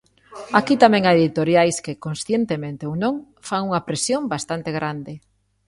[0.59, 3.15] Aquí tamén hai editoriais que, conscientemente ou non,
[3.47, 5.13] fan unha presión bastante grande.